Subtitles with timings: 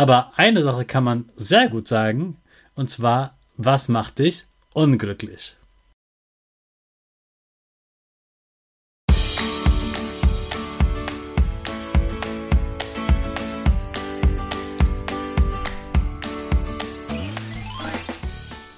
[0.00, 2.38] Aber eine Sache kann man sehr gut sagen,
[2.74, 5.58] und zwar, was macht dich unglücklich?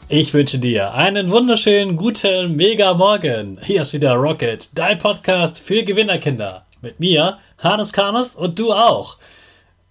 [0.08, 3.60] Ich wünsche dir einen wunderschönen guten Mega Morgen.
[3.62, 6.66] Hier ist wieder Rocket, dein Podcast für Gewinnerkinder.
[6.80, 9.18] Mit mir, Hannes Karnes und du auch.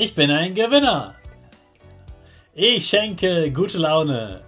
[0.00, 1.16] Ich bin ein Gewinner.
[2.54, 4.42] Ich schenke gute Laune.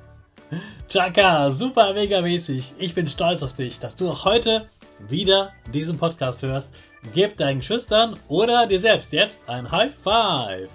[0.88, 2.74] Chaka, super mega mäßig.
[2.78, 4.68] Ich bin stolz auf dich, dass du auch heute
[5.08, 6.70] wieder diesen Podcast hörst.
[7.14, 10.68] Gib deinen Schüchtern oder dir selbst jetzt ein High Five.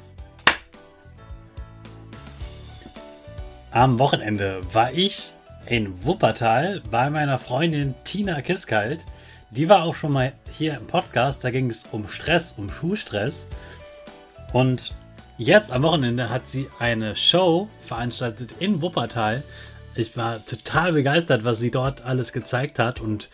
[3.71, 5.31] Am Wochenende war ich
[5.67, 9.05] in Wuppertal bei meiner Freundin Tina Kiskalt.
[9.51, 11.45] Die war auch schon mal hier im Podcast.
[11.45, 13.47] Da ging es um Stress, um Schuhstress.
[14.55, 14.91] Und
[15.37, 19.43] jetzt am Wochenende hat sie eine Show veranstaltet in Wuppertal
[19.95, 23.29] ich war total begeistert, was sie dort alles gezeigt hat und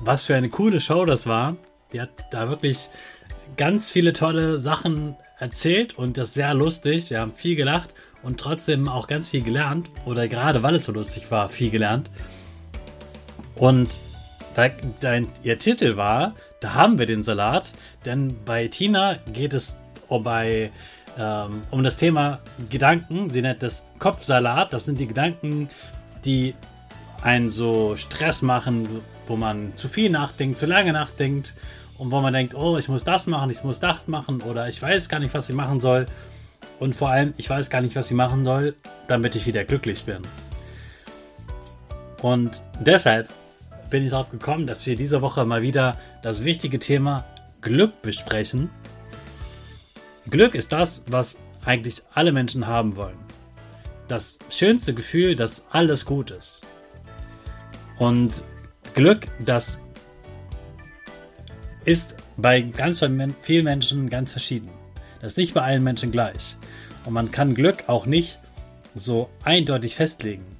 [0.00, 1.56] was für eine coole Show das war.
[1.92, 2.88] Die hat da wirklich
[3.56, 7.10] ganz viele tolle Sachen erzählt und das sehr lustig.
[7.10, 9.90] Wir haben viel gelacht und trotzdem auch ganz viel gelernt.
[10.06, 12.08] Oder gerade weil es so lustig war, viel gelernt.
[13.56, 13.98] Und
[15.00, 17.74] dein, ihr Titel war, da haben wir den Salat.
[18.06, 19.76] Denn bei Tina geht es
[20.08, 20.70] bei
[21.18, 23.30] ähm, um das Thema Gedanken.
[23.30, 24.72] Sie nennt das Kopfsalat.
[24.72, 25.68] Das sind die Gedanken,
[26.24, 26.54] die
[27.22, 28.88] einen so Stress machen,
[29.26, 31.54] wo man zu viel nachdenkt, zu lange nachdenkt
[31.98, 34.80] und wo man denkt, oh, ich muss das machen, ich muss das machen oder ich
[34.80, 36.06] weiß gar nicht, was ich machen soll.
[36.80, 38.74] Und vor allem, ich weiß gar nicht, was ich machen soll,
[39.06, 40.22] damit ich wieder glücklich bin.
[42.20, 43.28] Und deshalb
[43.90, 45.92] bin ich darauf gekommen, dass wir diese Woche mal wieder
[46.22, 47.24] das wichtige Thema
[47.60, 48.70] Glück besprechen.
[50.34, 53.14] Glück ist das, was eigentlich alle Menschen haben wollen.
[54.08, 56.62] Das schönste Gefühl, dass alles gut ist.
[58.00, 58.42] Und
[58.96, 59.80] Glück, das
[61.84, 62.98] ist bei ganz
[63.42, 64.70] vielen Menschen ganz verschieden.
[65.20, 66.56] Das ist nicht bei allen Menschen gleich.
[67.04, 68.40] Und man kann Glück auch nicht
[68.96, 70.56] so eindeutig festlegen.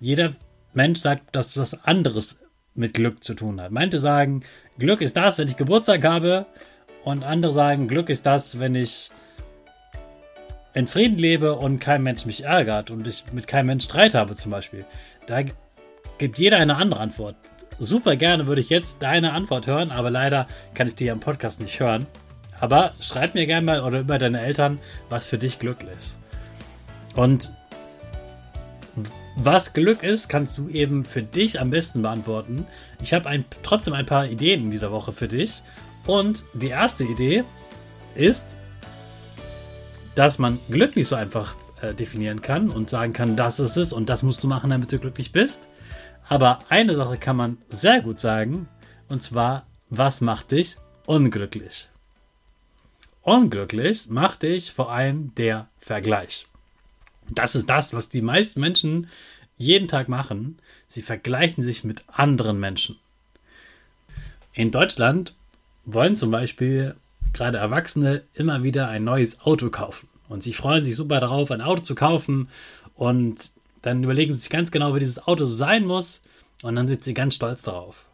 [0.00, 0.30] Jeder
[0.72, 2.40] Mensch sagt, dass was anderes
[2.74, 3.72] mit Glück zu tun hat.
[3.72, 4.42] Manche sagen,
[4.78, 6.46] Glück ist das, wenn ich Geburtstag habe,
[7.04, 9.10] und andere sagen, Glück ist das, wenn ich
[10.74, 14.36] in Frieden lebe und kein Mensch mich ärgert und ich mit keinem Mensch Streit habe
[14.36, 14.84] zum Beispiel.
[15.26, 15.42] Da
[16.18, 17.36] gibt jeder eine andere Antwort.
[17.78, 21.60] Super gerne würde ich jetzt deine Antwort hören, aber leider kann ich die im Podcast
[21.60, 22.06] nicht hören.
[22.60, 24.78] Aber schreib mir gerne mal oder über deine Eltern,
[25.08, 26.18] was für dich Glück ist.
[27.16, 27.52] Und
[29.36, 32.66] was Glück ist, kannst du eben für dich am besten beantworten.
[33.02, 35.62] Ich habe ein, trotzdem ein paar Ideen in dieser Woche für dich
[36.06, 37.44] und die erste Idee
[38.14, 38.44] ist,
[40.14, 43.92] dass man Glück nicht so einfach äh, definieren kann und sagen kann, das ist es
[43.92, 45.68] und das musst du machen, damit du glücklich bist.
[46.28, 48.68] Aber eine Sache kann man sehr gut sagen,
[49.08, 50.76] und zwar, was macht dich
[51.06, 51.88] unglücklich?
[53.22, 56.46] Unglücklich macht dich vor allem der Vergleich.
[57.30, 59.08] Das ist das, was die meisten Menschen
[59.56, 60.58] jeden Tag machen.
[60.88, 62.98] Sie vergleichen sich mit anderen Menschen.
[64.52, 65.34] In Deutschland
[65.84, 66.94] wollen zum Beispiel
[67.32, 70.08] gerade Erwachsene immer wieder ein neues Auto kaufen.
[70.28, 72.48] Und sie freuen sich super darauf, ein Auto zu kaufen.
[72.94, 73.52] Und
[73.82, 76.22] dann überlegen sie sich ganz genau, wie dieses Auto so sein muss.
[76.62, 78.04] Und dann sind sie ganz stolz darauf.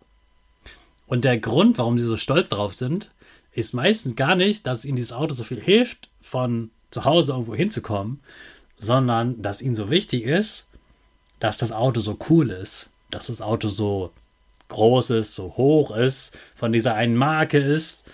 [1.07, 3.11] Und der Grund, warum sie so stolz darauf sind,
[3.53, 7.55] ist meistens gar nicht, dass ihnen dieses Auto so viel hilft, von zu Hause irgendwo
[7.55, 8.21] hinzukommen,
[8.77, 10.67] sondern dass ihnen so wichtig ist,
[11.41, 14.13] dass das Auto so cool ist, dass das Auto so
[14.69, 18.05] groß ist, so hoch ist, von dieser einen Marke ist.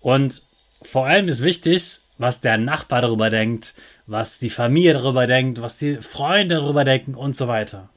[0.00, 0.46] Und
[0.82, 3.74] vor allem ist wichtig, was der Nachbar darüber denkt,
[4.06, 7.88] was die Familie darüber denkt, was die Freunde darüber denken und so weiter.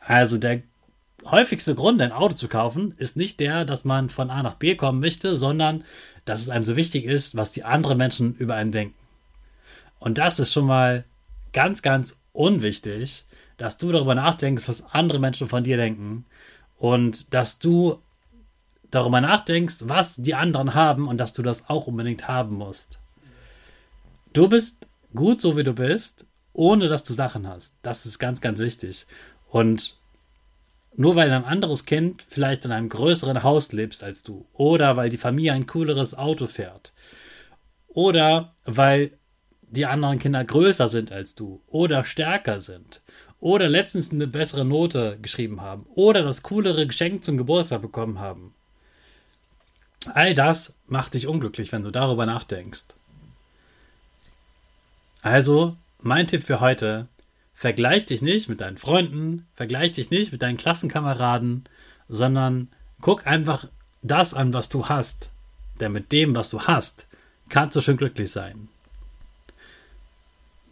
[0.00, 0.62] Also der
[1.24, 4.74] häufigste Grund, ein Auto zu kaufen, ist nicht der, dass man von A nach B
[4.76, 5.84] kommen möchte, sondern
[6.24, 8.94] dass es einem so wichtig ist, was die anderen Menschen über einen denken.
[9.98, 11.04] Und das ist schon mal
[11.52, 13.24] ganz, ganz unwichtig,
[13.60, 16.24] dass du darüber nachdenkst, was andere Menschen von dir denken
[16.78, 18.00] und dass du
[18.90, 23.00] darüber nachdenkst, was die anderen haben und dass du das auch unbedingt haben musst.
[24.32, 26.24] Du bist gut so wie du bist,
[26.54, 27.74] ohne dass du Sachen hast.
[27.82, 29.06] Das ist ganz, ganz wichtig.
[29.50, 29.98] Und
[30.96, 35.10] nur weil ein anderes Kind vielleicht in einem größeren Haus lebst als du oder weil
[35.10, 36.94] die Familie ein cooleres Auto fährt
[37.88, 39.12] oder weil
[39.62, 43.02] die anderen Kinder größer sind als du oder stärker sind
[43.40, 48.54] oder letztens eine bessere Note geschrieben haben oder das coolere Geschenk zum Geburtstag bekommen haben.
[50.14, 52.84] All das macht dich unglücklich, wenn du darüber nachdenkst.
[55.22, 57.06] Also, mein Tipp für heute,
[57.54, 61.64] vergleich dich nicht mit deinen Freunden, vergleich dich nicht mit deinen Klassenkameraden,
[62.08, 62.68] sondern
[63.02, 63.68] guck einfach
[64.02, 65.30] das an, was du hast.
[65.78, 67.06] Denn mit dem, was du hast,
[67.50, 68.68] kannst du schon glücklich sein.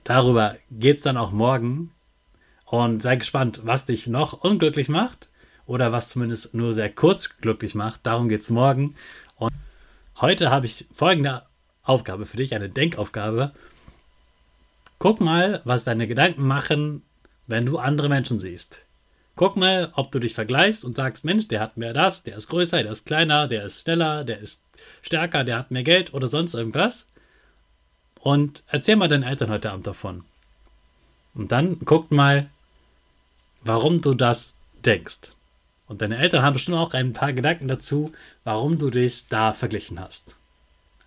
[0.04, 1.90] Darüber geht es dann auch morgen.
[2.70, 5.28] Und sei gespannt, was dich noch unglücklich macht
[5.66, 8.04] oder was zumindest nur sehr kurz glücklich macht.
[8.04, 8.94] Darum geht es morgen.
[9.36, 9.52] Und
[10.20, 11.42] heute habe ich folgende
[11.82, 13.52] Aufgabe für dich, eine Denkaufgabe.
[14.98, 17.02] Guck mal, was deine Gedanken machen,
[17.46, 18.84] wenn du andere Menschen siehst.
[19.34, 22.48] Guck mal, ob du dich vergleichst und sagst, Mensch, der hat mehr das, der ist
[22.48, 24.64] größer, der ist kleiner, der ist schneller, der ist
[25.00, 27.08] stärker, der hat mehr Geld oder sonst irgendwas.
[28.20, 30.24] Und erzähl mal deinen Eltern heute Abend davon.
[31.34, 32.50] Und dann guck mal,
[33.62, 35.32] warum du das denkst.
[35.86, 38.12] Und deine Eltern haben bestimmt auch ein paar Gedanken dazu,
[38.44, 40.34] warum du dich da verglichen hast.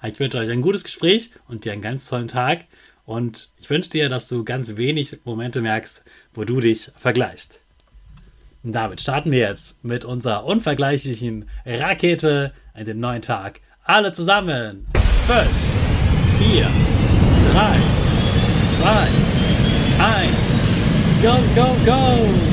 [0.03, 2.65] Ich wünsche euch ein gutes Gespräch und dir einen ganz tollen Tag.
[3.05, 6.03] Und ich wünsche dir, dass du ganz wenig Momente merkst,
[6.33, 7.59] wo du dich vergleichst.
[8.63, 13.59] Und damit starten wir jetzt mit unserer unvergleichlichen Rakete in den neuen Tag.
[13.83, 14.87] Alle zusammen.
[14.93, 15.49] 5,
[16.39, 16.63] 4,
[17.53, 17.79] 3,
[18.79, 19.07] 2,
[20.03, 20.40] 1.
[21.21, 22.50] Go, go, go!